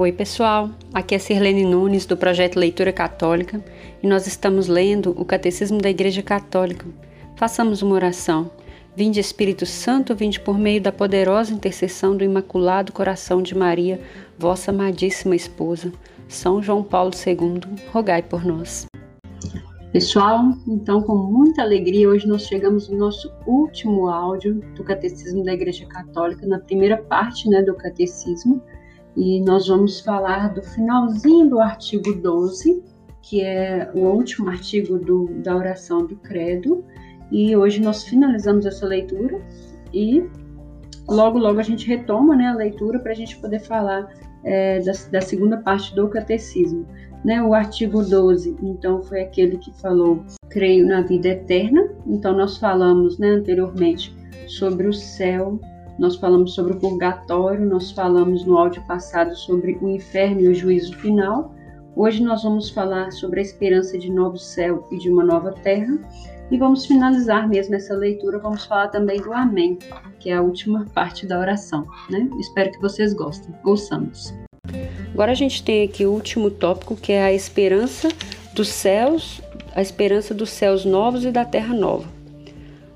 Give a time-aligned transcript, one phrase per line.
[0.00, 0.70] Oi, pessoal.
[0.94, 3.60] Aqui é Sirlene Nunes do projeto Leitura Católica
[4.00, 6.86] e nós estamos lendo o Catecismo da Igreja Católica.
[7.34, 8.48] Façamos uma oração.
[8.94, 14.00] Vinde Espírito Santo, vinde por meio da poderosa intercessão do Imaculado Coração de Maria,
[14.38, 15.92] vossa amadíssima esposa.
[16.28, 18.86] São João Paulo II, rogai por nós.
[19.92, 25.54] Pessoal, então com muita alegria, hoje nós chegamos no nosso último áudio do Catecismo da
[25.54, 28.62] Igreja Católica, na primeira parte né, do Catecismo
[29.16, 32.82] e nós vamos falar do finalzinho do artigo 12,
[33.22, 36.84] que é o último artigo do, da oração do Credo.
[37.30, 39.40] E hoje nós finalizamos essa leitura
[39.92, 40.24] e
[41.08, 44.08] logo, logo a gente retoma né, a leitura para a gente poder falar
[44.44, 46.86] é, da, da, segunda parte do catecismo.
[47.24, 51.88] Né, o artigo 12, então, foi aquele que falou, creio na vida eterna.
[52.06, 55.60] Então, nós falamos né, anteriormente sobre o céu,
[55.98, 60.54] nós falamos sobre o purgatório, nós falamos no áudio passado sobre o inferno e o
[60.54, 61.52] juízo final.
[61.96, 65.98] Hoje nós vamos falar sobre a esperança de novo céu e de uma nova terra.
[66.50, 69.76] E vamos finalizar mesmo essa leitura, vamos falar também do Amém,
[70.20, 71.84] que é a última parte da oração.
[72.08, 72.30] Né?
[72.38, 73.52] Espero que vocês gostem.
[73.64, 74.32] Ouçamos.
[75.12, 78.08] Agora a gente tem aqui o último tópico, que é a esperança
[78.54, 79.42] dos céus,
[79.74, 82.17] a esperança dos céus novos e da terra nova.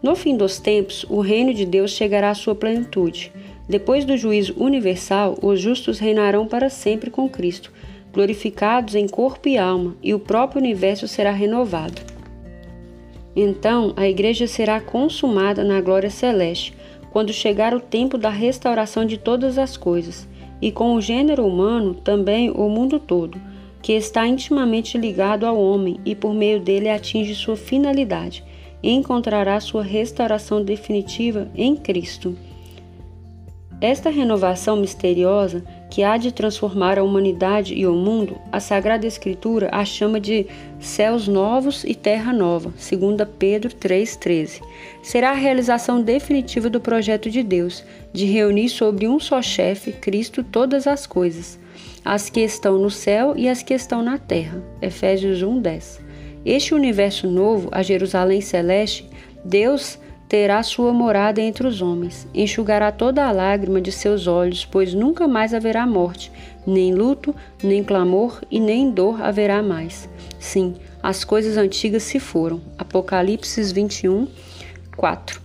[0.02, 3.32] No fim dos tempos, o reino de Deus chegará à sua plenitude.
[3.68, 7.72] Depois do juízo universal, os justos reinarão para sempre com Cristo,
[8.12, 12.02] glorificados em corpo e alma, e o próprio universo será renovado.
[13.36, 16.74] Então, a igreja será consumada na glória celeste,
[17.12, 20.26] quando chegar o tempo da restauração de todas as coisas,
[20.60, 23.40] e com o gênero humano também o mundo todo,
[23.80, 28.44] que está intimamente ligado ao homem e por meio dele atinge sua finalidade
[28.82, 32.36] encontrará sua restauração definitiva em Cristo.
[33.82, 39.68] Esta renovação misteriosa que há de transformar a humanidade e o mundo, a Sagrada Escritura
[39.72, 40.46] a chama de
[40.78, 44.62] céus novos e terra nova, segundo Pedro 3:13.
[45.02, 50.44] Será a realização definitiva do projeto de Deus de reunir sobre um só chefe, Cristo,
[50.44, 51.58] todas as coisas,
[52.04, 54.62] as que estão no céu e as que estão na terra.
[54.80, 56.01] Efésios 1:10.
[56.44, 59.08] Este universo novo, a Jerusalém celeste,
[59.44, 59.98] Deus
[60.28, 65.28] terá sua morada entre os homens, enxugará toda a lágrima de seus olhos, pois nunca
[65.28, 66.32] mais haverá morte,
[66.66, 70.08] nem luto, nem clamor e nem dor haverá mais.
[70.38, 72.60] Sim, as coisas antigas se foram.
[72.78, 74.26] Apocalipse 21,
[74.96, 75.40] 4.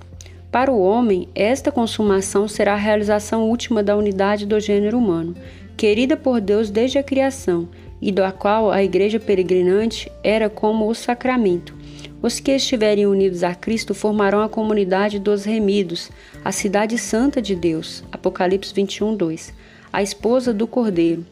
[0.50, 5.36] Para o homem, esta consumação será a realização última da unidade do gênero humano,
[5.76, 7.68] querida por Deus desde a criação
[8.02, 11.76] e da qual a igreja peregrinante era como o sacramento.
[12.22, 16.10] Os que estiverem unidos a Cristo formarão a comunidade dos remidos,
[16.44, 18.04] a cidade santa de Deus.
[18.12, 19.54] Apocalipse 21, 2.
[19.94, 21.26] A esposa do Cordeiro.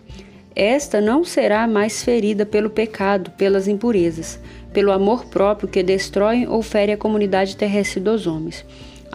[0.55, 4.39] Esta não será mais ferida pelo pecado, pelas impurezas,
[4.71, 8.65] pelo amor próprio que destrói ou fere a comunidade terrestre dos homens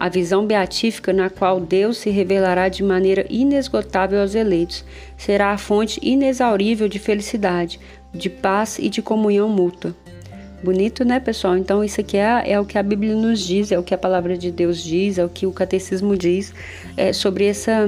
[0.01, 4.83] a visão beatífica na qual Deus se revelará de maneira inesgotável aos eleitos,
[5.15, 7.79] será a fonte inexaurível de felicidade,
[8.11, 9.95] de paz e de comunhão mútua.
[10.63, 11.55] Bonito, né, pessoal?
[11.55, 13.97] Então, isso aqui é, é, o que a Bíblia nos diz, é o que a
[13.97, 16.51] palavra de Deus diz, é o que o catecismo diz
[16.97, 17.87] é, sobre essa,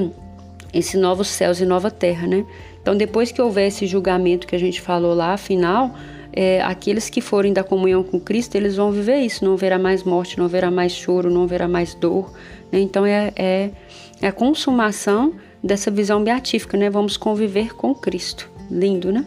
[0.71, 2.45] esse novo céus e nova terra, né?
[2.79, 5.95] Então, depois que houver esse julgamento que a gente falou lá, afinal,
[6.33, 9.45] é, aqueles que forem da comunhão com Cristo, eles vão viver isso.
[9.45, 12.33] Não haverá mais morte, não haverá mais choro, não haverá mais dor.
[12.71, 12.79] Né?
[12.79, 13.71] Então é, é,
[14.21, 15.33] é, a consumação
[15.63, 16.89] dessa visão beatífica, né?
[16.89, 18.49] Vamos conviver com Cristo.
[18.69, 19.25] Lindo, né?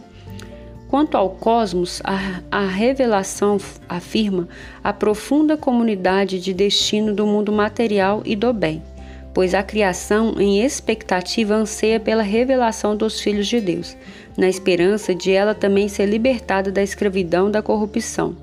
[0.89, 3.57] Quanto ao cosmos, a, a revelação
[3.87, 4.47] afirma
[4.83, 8.81] a profunda comunidade de destino do mundo material e do bem
[9.37, 13.95] pois a criação, em expectativa, anseia pela revelação dos filhos de Deus,
[14.37, 18.37] na esperança de ela também ser libertada da escravidão da corrupção.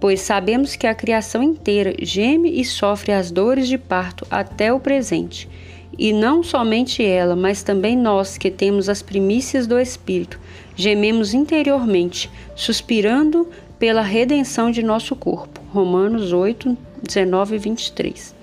[0.00, 4.80] Pois sabemos que a criação inteira geme e sofre as dores de parto até o
[4.80, 5.48] presente.
[5.96, 10.38] E não somente ela, mas também nós que temos as primícias do Espírito,
[10.76, 13.48] gememos interiormente, suspirando
[13.78, 15.60] pela redenção de nosso corpo.
[15.72, 18.37] Romanos 8, 19 e 23.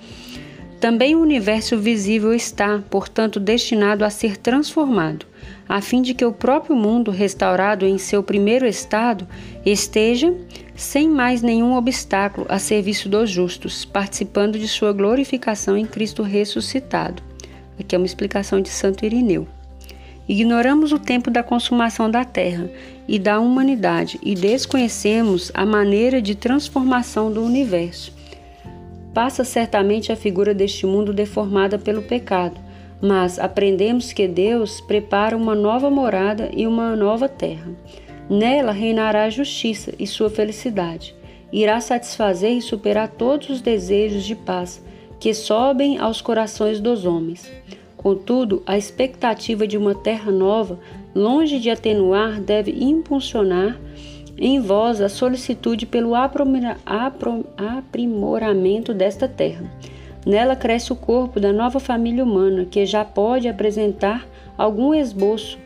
[0.85, 5.25] Também o universo visível está, portanto, destinado a ser transformado,
[5.67, 9.27] a fim de que o próprio mundo, restaurado em seu primeiro estado,
[9.65, 10.31] esteja
[10.75, 17.23] sem mais nenhum obstáculo a serviço dos justos, participando de sua glorificação em Cristo ressuscitado.
[17.79, 19.47] Aqui é uma explicação de Santo Irineu.
[20.29, 22.69] Ignoramos o tempo da consumação da terra
[23.07, 28.13] e da humanidade e desconhecemos a maneira de transformação do universo
[29.15, 32.59] passa certamente a figura deste mundo deformada pelo pecado,
[33.01, 37.71] mas aprendemos que Deus prepara uma nova morada e uma nova terra.
[38.29, 41.15] Nela reinará a justiça e sua felicidade.
[41.49, 44.83] Irá satisfazer e superar todos os desejos de paz
[45.17, 47.49] que sobem aos corações dos homens.
[47.95, 50.77] Contudo, a expectativa de uma terra nova,
[51.15, 53.79] longe de atenuar, deve impulsionar
[54.37, 59.69] em vós a solicitude pelo aprimoramento desta terra.
[60.25, 64.27] Nela cresce o corpo da nova família humana, que já pode apresentar
[64.57, 65.57] algum esboço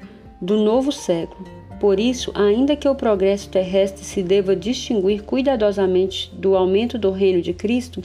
[0.41, 1.47] do novo século.
[1.79, 7.41] Por isso, ainda que o progresso terrestre se deva distinguir cuidadosamente do aumento do reino
[7.41, 8.03] de Cristo,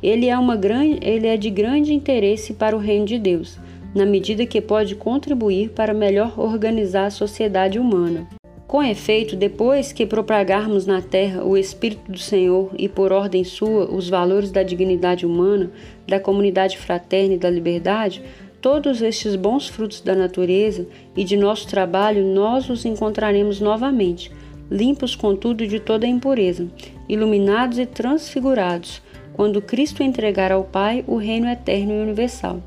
[0.00, 3.58] ele é, uma grande, ele é de grande interesse para o reino de Deus,
[3.92, 8.28] na medida que pode contribuir para melhor organizar a sociedade humana.
[8.66, 13.88] Com efeito, depois que propagarmos na terra o Espírito do Senhor e, por ordem sua,
[13.88, 15.70] os valores da dignidade humana,
[16.06, 18.24] da comunidade fraterna e da liberdade,
[18.60, 20.84] todos estes bons frutos da natureza
[21.16, 24.32] e de nosso trabalho, nós os encontraremos novamente,
[24.68, 26.66] limpos, contudo, de toda impureza,
[27.08, 29.00] iluminados e transfigurados,
[29.32, 32.60] quando Cristo entregar ao Pai o reino eterno e universal.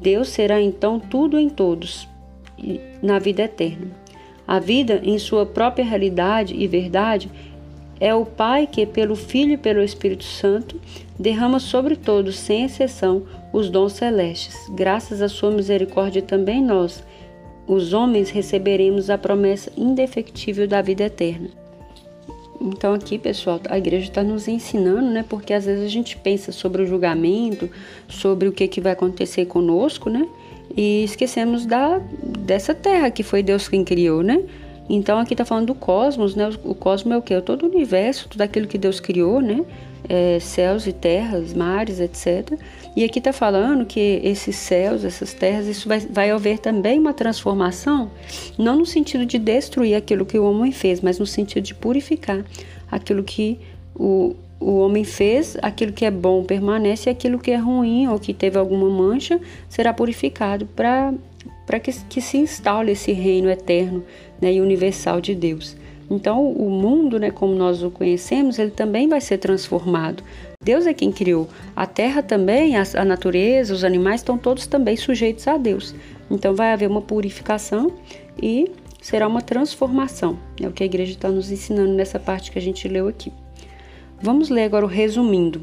[0.00, 2.08] Deus será então tudo em todos,
[3.02, 4.03] na vida eterna.
[4.46, 7.30] A vida, em sua própria realidade e verdade,
[8.00, 10.80] é o Pai que, pelo Filho e pelo Espírito Santo,
[11.18, 14.68] derrama sobre todos, sem exceção, os dons celestes.
[14.70, 17.02] Graças à sua misericórdia também nós,
[17.66, 21.48] os homens, receberemos a promessa indefectível da vida eterna.
[22.60, 25.24] Então aqui, pessoal, a igreja está nos ensinando, né?
[25.28, 27.70] Porque às vezes a gente pensa sobre o julgamento,
[28.08, 30.26] sobre o que, que vai acontecer conosco, né?
[30.76, 34.42] E esquecemos da dessa terra que foi Deus quem criou, né?
[34.88, 36.50] Então aqui está falando do cosmos, né?
[36.62, 37.34] O cosmos é o que?
[37.34, 39.64] É todo o universo, tudo aquilo que Deus criou, né?
[40.06, 42.58] É, céus e terras, mares, etc.
[42.94, 47.14] E aqui está falando que esses céus, essas terras, isso vai, vai haver também uma
[47.14, 48.10] transformação,
[48.58, 52.44] não no sentido de destruir aquilo que o homem fez, mas no sentido de purificar
[52.90, 53.58] aquilo que
[53.94, 58.18] o, o homem fez, aquilo que é bom permanece, e aquilo que é ruim ou
[58.18, 64.04] que teve alguma mancha será purificado para que, que se instale esse reino eterno
[64.40, 65.76] né, e universal de Deus.
[66.10, 70.22] Então, o mundo, né, como nós o conhecemos, ele também vai ser transformado.
[70.62, 71.48] Deus é quem criou.
[71.74, 75.94] A terra também, a, a natureza, os animais estão todos também sujeitos a Deus.
[76.30, 77.92] Então, vai haver uma purificação
[78.40, 80.38] e será uma transformação.
[80.60, 83.32] É o que a igreja está nos ensinando nessa parte que a gente leu aqui.
[84.24, 85.60] Vamos ler agora o resumindo.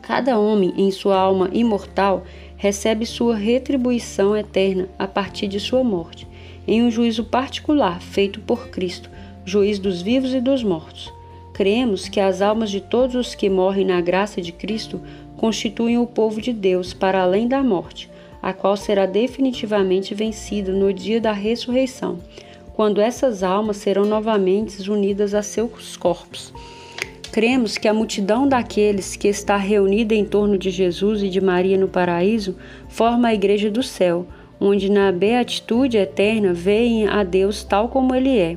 [0.00, 2.22] Cada homem, em sua alma imortal,
[2.56, 6.24] recebe sua retribuição eterna a partir de sua morte,
[6.68, 9.10] em um juízo particular feito por Cristo,
[9.44, 11.12] juiz dos vivos e dos mortos.
[11.52, 15.00] Cremos que as almas de todos os que morrem na graça de Cristo
[15.36, 18.08] constituem o povo de Deus para além da morte,
[18.40, 22.20] a qual será definitivamente vencida no dia da ressurreição,
[22.74, 26.52] quando essas almas serão novamente unidas a seus corpos
[27.28, 31.78] cremos que a multidão daqueles que está reunida em torno de Jesus e de Maria
[31.78, 32.56] no paraíso
[32.88, 34.26] forma a igreja do céu,
[34.58, 38.56] onde na beatitude eterna veem a Deus tal como ele é,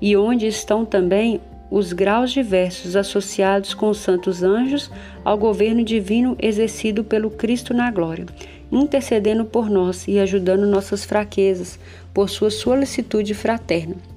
[0.00, 1.40] e onde estão também
[1.70, 4.90] os graus diversos associados com os santos anjos
[5.24, 8.26] ao governo divino exercido pelo Cristo na glória,
[8.70, 11.78] intercedendo por nós e ajudando nossas fraquezas
[12.12, 14.11] por sua solicitude fraterna.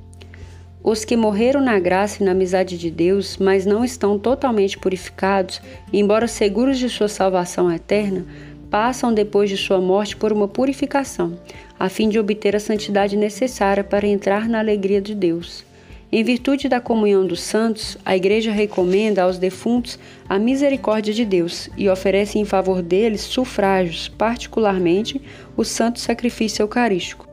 [0.88, 5.60] Os que morreram na graça e na amizade de Deus, mas não estão totalmente purificados,
[5.92, 8.24] embora seguros de sua salvação eterna,
[8.70, 11.40] passam depois de sua morte por uma purificação,
[11.80, 15.66] a fim de obter a santidade necessária para entrar na alegria de Deus.
[16.12, 19.98] Em virtude da comunhão dos santos, a Igreja recomenda aos defuntos
[20.30, 25.20] a misericórdia de Deus e oferece em favor deles sufrágios, particularmente
[25.58, 27.25] o santo sacrifício eucarístico.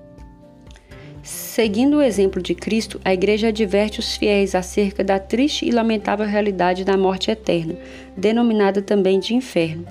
[1.22, 6.26] Seguindo o exemplo de Cristo, a Igreja adverte os fiéis acerca da triste e lamentável
[6.26, 7.76] realidade da morte eterna,
[8.16, 9.86] denominada também de inferno.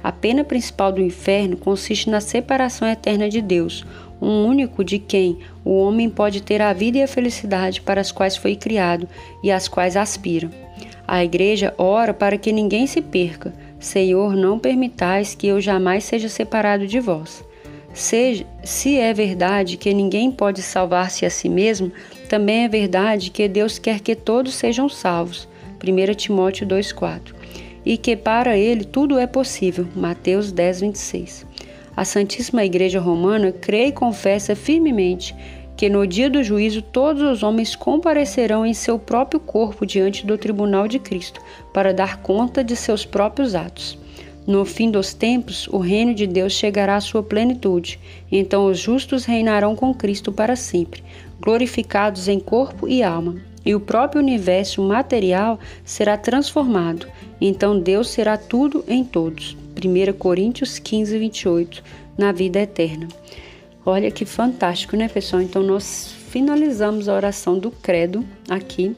[0.00, 3.84] A pena principal do inferno consiste na separação eterna de Deus,
[4.22, 8.12] um único de quem o homem pode ter a vida e a felicidade para as
[8.12, 9.08] quais foi criado
[9.42, 10.48] e às quais aspira.
[11.06, 13.52] A Igreja ora para que ninguém se perca.
[13.78, 17.45] Senhor, não permitais que eu jamais seja separado de vós.
[17.96, 21.90] Se, se é verdade que ninguém pode salvar-se a si mesmo,
[22.28, 25.48] também é verdade que Deus quer que todos sejam salvos.
[25.82, 27.34] 1 Timóteo 2,4
[27.86, 29.88] E que para ele tudo é possível.
[29.96, 31.46] Mateus 10, 26.
[31.96, 35.34] A Santíssima Igreja Romana crê e confessa firmemente
[35.74, 40.36] que no dia do juízo todos os homens comparecerão em seu próprio corpo diante do
[40.36, 41.40] tribunal de Cristo
[41.72, 43.98] para dar conta de seus próprios atos.
[44.46, 47.98] No fim dos tempos, o reino de Deus chegará à sua plenitude.
[48.30, 51.02] Então os justos reinarão com Cristo para sempre,
[51.40, 53.36] glorificados em corpo e alma.
[53.64, 57.08] E o próprio universo material será transformado.
[57.40, 59.56] Então Deus será tudo em todos.
[59.76, 61.82] 1 Coríntios 15, 28,
[62.16, 63.08] na vida eterna.
[63.84, 65.42] Olha que fantástico, né, pessoal?
[65.42, 68.94] Então nós finalizamos a oração do Credo aqui.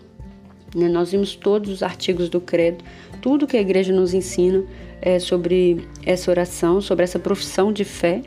[0.74, 0.88] Né?
[0.88, 2.84] Nós vimos todos os artigos do Credo,
[3.20, 4.64] tudo que a igreja nos ensina
[5.00, 8.22] é, sobre essa oração, sobre essa profissão de fé.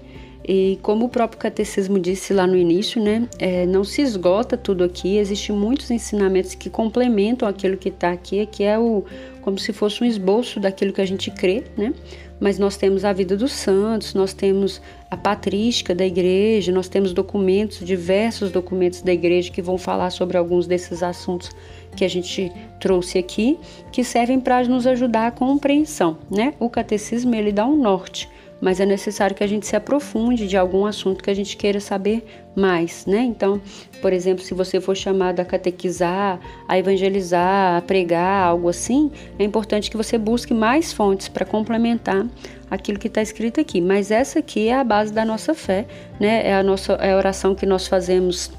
[0.48, 4.84] E como o próprio catecismo disse lá no início, né, é, não se esgota tudo
[4.84, 9.06] aqui, existem muitos ensinamentos que complementam aquilo que está aqui, que é o,
[9.42, 11.94] como se fosse um esboço daquilo que a gente crê, né?
[12.40, 14.82] Mas nós temos a vida dos santos, nós temos
[15.12, 20.38] a patrística da igreja, nós temos documentos, diversos documentos da igreja que vão falar sobre
[20.38, 21.52] alguns desses assuntos
[21.98, 22.50] que a gente
[22.80, 23.60] trouxe aqui,
[23.92, 26.54] que servem para nos ajudar a compreensão, né?
[26.58, 28.30] O catecismo ele dá um norte,
[28.62, 31.80] mas é necessário que a gente se aprofunde de algum assunto que a gente queira
[31.80, 32.24] saber
[32.56, 33.22] mais, né?
[33.22, 33.60] Então,
[34.02, 39.44] por exemplo, se você for chamado a catequizar, a evangelizar, a pregar, algo assim, é
[39.44, 42.28] importante que você busque mais fontes para complementar
[42.70, 43.82] aquilo que está escrito aqui.
[43.82, 45.88] Mas essa aqui é a base da nossa fé,
[46.20, 46.48] né?
[46.48, 48.52] É a nossa é a oração que nós fazemos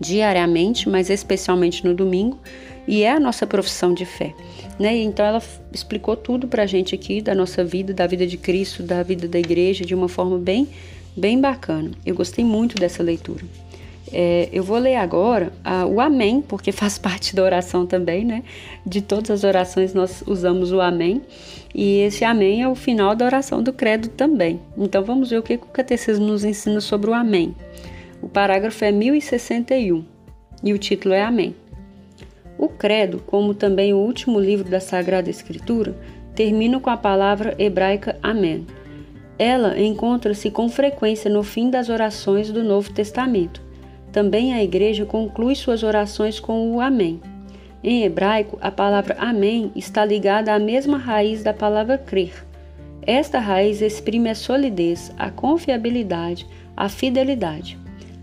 [0.00, 2.38] diariamente, mas especialmente no domingo,
[2.86, 4.32] e é a nossa profissão de fé.
[4.78, 4.96] Né?
[4.98, 5.42] Então ela
[5.72, 9.26] explicou tudo para a gente aqui da nossa vida, da vida de Cristo, da vida
[9.26, 10.68] da igreja, de uma forma bem,
[11.16, 11.90] bem bacana.
[12.06, 13.44] Eu gostei muito dessa leitura.
[14.12, 15.52] É, eu vou ler agora
[15.90, 18.42] o Amém, porque faz parte da oração também, né?
[18.84, 21.20] De todas as orações nós usamos o Amém,
[21.74, 24.60] e esse Amém é o final da oração do Credo também.
[24.76, 27.54] Então vamos ver o que o Catecismo nos ensina sobre o Amém.
[28.22, 30.04] O parágrafo é 1061
[30.62, 31.54] e o título é Amém.
[32.58, 35.96] O Credo, como também o último livro da Sagrada Escritura,
[36.34, 38.66] termina com a palavra hebraica Amém.
[39.38, 43.62] Ela encontra-se com frequência no fim das orações do Novo Testamento.
[44.10, 47.20] Também a Igreja conclui suas orações com o Amém.
[47.84, 52.44] Em hebraico, a palavra Amém está ligada à mesma raiz da palavra crer.
[53.02, 56.44] Esta raiz exprime a solidez, a confiabilidade,
[56.76, 57.78] a fidelidade.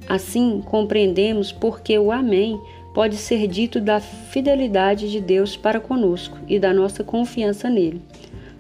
[0.09, 2.59] Assim, compreendemos porque o Amém
[2.95, 8.01] pode ser dito da fidelidade de Deus para conosco e da nossa confiança nele.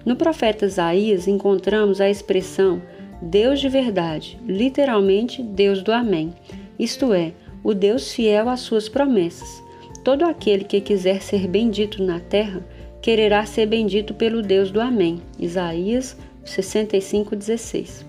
[0.05, 2.81] No profeta Isaías encontramos a expressão
[3.21, 6.33] Deus de verdade, literalmente Deus do Amém,
[6.77, 7.31] isto é,
[7.63, 9.63] o Deus fiel às suas promessas.
[10.03, 12.61] Todo aquele que quiser ser bendito na terra
[13.01, 15.21] quererá ser bendito pelo Deus do Amém.
[15.39, 18.05] Isaías 65:16.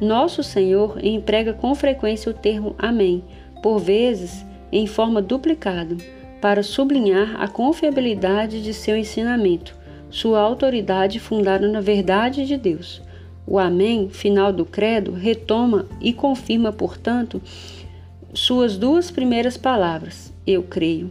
[0.00, 3.22] Nosso Senhor emprega com frequência o termo Amém,
[3.62, 5.96] por vezes em forma duplicada,
[6.40, 9.76] para sublinhar a confiabilidade de seu ensinamento,
[10.10, 13.02] sua autoridade fundada na verdade de Deus.
[13.46, 17.40] O Amém, final do Credo, retoma e confirma, portanto,
[18.32, 21.10] suas duas primeiras palavras, eu creio,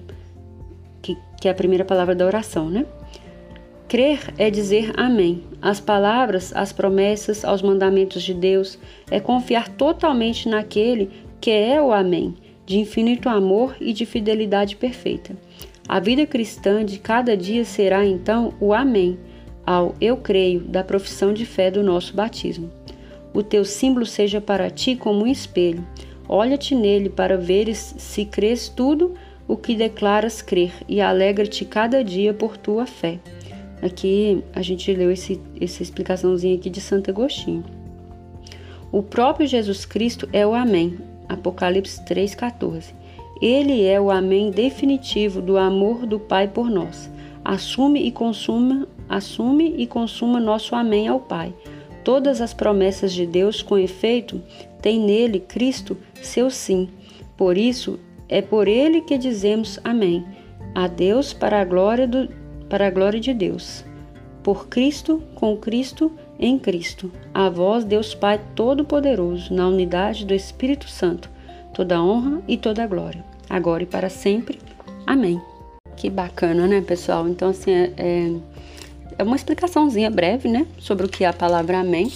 [1.02, 2.86] que, que é a primeira palavra da oração, né?
[3.88, 5.44] Crer é dizer amém.
[5.62, 8.78] As palavras, as promessas, aos mandamentos de Deus
[9.10, 11.10] é confiar totalmente naquele
[11.40, 12.36] que é o amém
[12.68, 15.36] de infinito amor e de fidelidade perfeita.
[15.88, 19.18] A vida cristã de cada dia será então o Amém,
[19.66, 22.70] ao Eu creio da profissão de fé do nosso batismo.
[23.34, 25.86] O teu símbolo seja para ti como um espelho.
[26.28, 29.14] Olha-te nele para veres se crês tudo
[29.48, 33.18] o que declaras crer e alegra-te cada dia por tua fé.
[33.82, 37.64] Aqui a gente leu esse, essa explicaçãozinha aqui de Santo Agostinho.
[38.92, 40.98] O próprio Jesus Cristo é o Amém,
[41.28, 42.94] Apocalipse 3,14.
[43.42, 47.10] Ele é o amém definitivo do amor do Pai por nós.
[47.46, 51.54] Assume e consuma, assume e consuma nosso amém ao Pai.
[52.04, 54.42] Todas as promessas de Deus, com efeito,
[54.82, 56.90] têm nele Cristo seu sim.
[57.36, 60.26] Por isso, é por ele que dizemos amém.
[60.74, 62.30] A Deus para a glória do,
[62.70, 63.86] para a glória de Deus.
[64.44, 67.12] Por Cristo, com Cristo em Cristo.
[67.34, 71.29] A vós, Deus Pai Todo-Poderoso, na unidade do Espírito Santo,
[71.74, 74.60] toda honra e toda glória, agora e para sempre.
[75.06, 75.41] Amém.
[75.96, 77.27] Que bacana, né, pessoal?
[77.27, 78.32] Então, assim, é, é,
[79.17, 82.12] é uma explicaçãozinha breve, né, sobre o que é a palavra Amém.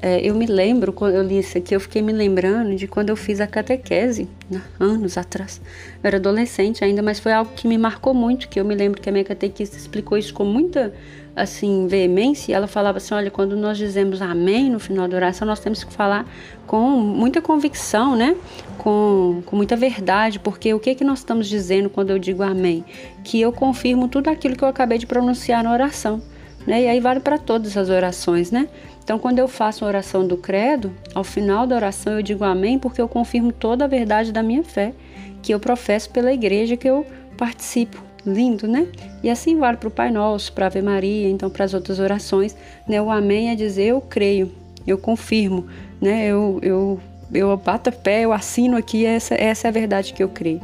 [0.00, 3.08] É, eu me lembro, quando eu li isso aqui, eu fiquei me lembrando de quando
[3.08, 5.60] eu fiz a catequese, né, anos atrás.
[6.02, 9.00] Eu era adolescente ainda, mas foi algo que me marcou muito, que eu me lembro
[9.00, 10.92] que a minha catequista explicou isso com muita
[11.36, 15.60] assim veemência, ela falava assim, olha, quando nós dizemos amém no final da oração, nós
[15.60, 16.26] temos que falar
[16.66, 18.36] com muita convicção, né?
[18.78, 22.84] Com, com muita verdade, porque o que que nós estamos dizendo quando eu digo amém?
[23.24, 26.22] Que eu confirmo tudo aquilo que eu acabei de pronunciar na oração.
[26.66, 26.82] né?
[26.82, 28.68] E aí vale para todas as orações, né?
[29.02, 32.78] Então, quando eu faço a oração do credo, ao final da oração eu digo amém,
[32.78, 34.94] porque eu confirmo toda a verdade da minha fé,
[35.42, 37.04] que eu professo pela igreja que eu
[37.36, 38.02] participo.
[38.26, 38.86] Lindo, né?
[39.22, 42.56] E assim vale para o Pai Nosso, para Ave Maria, então para as outras orações.
[42.88, 43.00] Né?
[43.00, 44.50] O amém é dizer eu creio,
[44.86, 45.66] eu confirmo,
[46.00, 46.26] né?
[46.26, 47.00] Eu, eu,
[47.32, 50.60] eu bato a pé, eu assino aqui, essa, essa é a verdade que eu creio.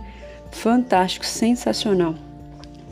[0.51, 2.15] Fantástico, sensacional.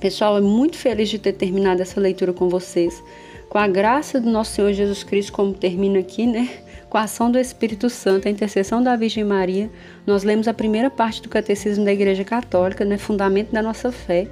[0.01, 3.03] Pessoal, é muito feliz de ter terminado essa leitura com vocês.
[3.49, 6.49] Com a graça do nosso Senhor Jesus Cristo, como termina aqui, né?
[6.89, 9.71] Com a ação do Espírito Santo, a intercessão da Virgem Maria,
[10.07, 12.97] nós lemos a primeira parte do Catecismo da Igreja Católica, né?
[12.97, 14.29] Fundamento da nossa fé.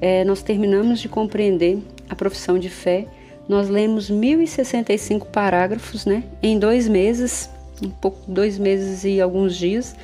[0.00, 1.78] É, nós terminamos de compreender
[2.08, 3.06] a profissão de fé.
[3.48, 6.22] Nós lemos 1065 parágrafos, né?
[6.42, 7.50] Em dois meses,
[7.82, 9.96] um pouco, dois meses e alguns dias.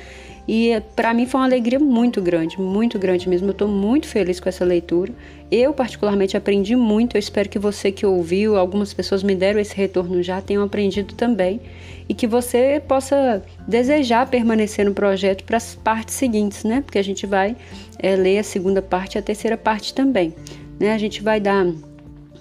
[0.47, 3.47] E para mim foi uma alegria muito grande, muito grande mesmo.
[3.47, 5.11] Eu estou muito feliz com essa leitura.
[5.49, 7.15] Eu, particularmente, aprendi muito.
[7.15, 11.15] Eu espero que você que ouviu, algumas pessoas me deram esse retorno já, tenham aprendido
[11.15, 11.59] também.
[12.07, 16.81] E que você possa desejar permanecer no projeto para as partes seguintes, né?
[16.81, 17.55] Porque a gente vai
[17.97, 20.33] é, ler a segunda parte e a terceira parte também.
[20.79, 20.93] Né?
[20.93, 21.65] A gente vai dar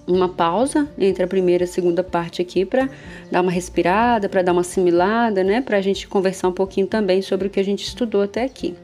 [0.07, 2.89] uma pausa entre a primeira e a segunda parte aqui para
[3.31, 5.61] dar uma respirada, para dar uma assimilada, né?
[5.61, 8.75] Para a gente conversar um pouquinho também sobre o que a gente estudou até aqui.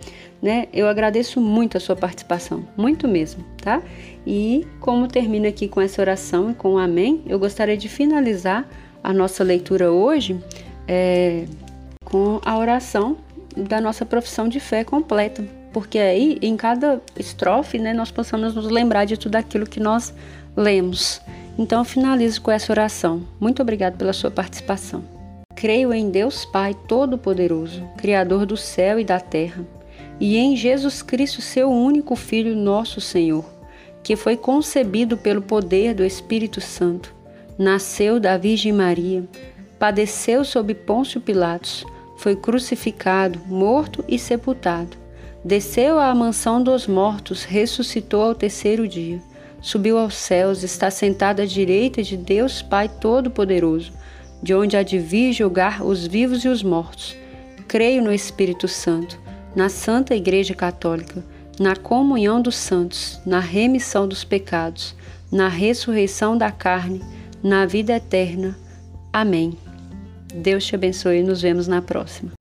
[0.42, 0.68] Né?
[0.72, 3.82] Eu agradeço muito a sua participação, muito mesmo, tá?
[4.26, 8.66] E como termino aqui com essa oração e com o amém, eu gostaria de finalizar
[9.04, 10.38] a nossa leitura hoje
[10.88, 11.44] é,
[12.04, 13.18] com a oração
[13.54, 18.70] da nossa profissão de fé completa, porque aí em cada estrofe, né, nós possamos nos
[18.70, 20.14] lembrar de tudo aquilo que nós
[20.57, 21.21] lemos.
[21.59, 23.23] Então finalizo com essa oração.
[23.38, 25.04] Muito obrigado pela sua participação.
[25.54, 29.66] Creio em Deus Pai Todo-Poderoso, Criador do céu e da terra,
[30.19, 33.45] e em Jesus Cristo, seu único Filho, nosso Senhor,
[34.02, 37.14] que foi concebido pelo poder do Espírito Santo,
[37.59, 39.28] nasceu da Virgem Maria,
[39.78, 41.85] padeceu sob Pôncio Pilatos,
[42.16, 44.97] foi crucificado, morto e sepultado.
[45.45, 49.21] Desceu à mansão dos mortos, ressuscitou ao terceiro dia
[49.60, 53.92] subiu aos céus, está sentado à direita de Deus Pai Todo-Poderoso,
[54.42, 57.16] de onde há de vir julgar os vivos e os mortos.
[57.68, 59.18] Creio no Espírito Santo,
[59.54, 61.25] na Santa Igreja Católica,
[61.58, 64.96] na comunhão dos santos, na remissão dos pecados,
[65.30, 67.02] na ressurreição da carne,
[67.42, 68.56] na vida eterna.
[69.12, 69.56] Amém.
[70.34, 72.39] Deus te abençoe e nos vemos na próxima.